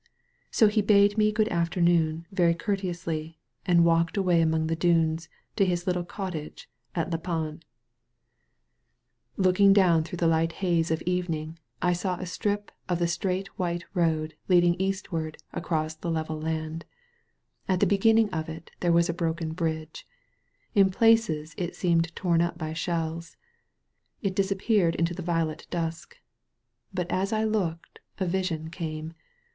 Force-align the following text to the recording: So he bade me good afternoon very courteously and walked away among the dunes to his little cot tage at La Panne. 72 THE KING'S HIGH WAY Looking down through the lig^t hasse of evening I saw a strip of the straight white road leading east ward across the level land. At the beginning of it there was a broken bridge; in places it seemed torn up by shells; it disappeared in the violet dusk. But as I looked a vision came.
So 0.49 0.67
he 0.67 0.81
bade 0.81 1.15
me 1.15 1.31
good 1.31 1.49
afternoon 1.49 2.25
very 2.31 2.55
courteously 2.55 3.37
and 3.67 3.85
walked 3.85 4.17
away 4.17 4.41
among 4.41 4.65
the 4.65 4.75
dunes 4.75 5.29
to 5.57 5.63
his 5.63 5.85
little 5.85 6.03
cot 6.03 6.33
tage 6.33 6.67
at 6.95 7.11
La 7.11 7.19
Panne. 7.19 7.59
72 7.59 7.59
THE 7.59 7.59
KING'S 7.59 8.49
HIGH 8.49 9.29
WAY 9.29 9.43
Looking 9.45 9.73
down 9.73 10.03
through 10.03 10.17
the 10.17 10.25
lig^t 10.25 10.51
hasse 10.53 10.89
of 10.89 11.03
evening 11.03 11.59
I 11.83 11.93
saw 11.93 12.15
a 12.17 12.25
strip 12.25 12.71
of 12.89 12.97
the 12.97 13.05
straight 13.07 13.47
white 13.59 13.85
road 13.93 14.33
leading 14.47 14.73
east 14.81 15.11
ward 15.11 15.37
across 15.53 15.93
the 15.93 16.09
level 16.09 16.41
land. 16.41 16.83
At 17.67 17.79
the 17.79 17.85
beginning 17.85 18.31
of 18.31 18.49
it 18.49 18.71
there 18.79 18.91
was 18.91 19.07
a 19.07 19.13
broken 19.13 19.53
bridge; 19.53 20.07
in 20.73 20.89
places 20.89 21.53
it 21.59 21.75
seemed 21.75 22.15
torn 22.15 22.41
up 22.41 22.57
by 22.57 22.73
shells; 22.73 23.37
it 24.23 24.33
disappeared 24.35 24.95
in 24.95 25.05
the 25.05 25.21
violet 25.21 25.67
dusk. 25.69 26.17
But 26.91 27.05
as 27.11 27.31
I 27.31 27.43
looked 27.43 27.99
a 28.17 28.25
vision 28.25 28.71
came. 28.71 29.13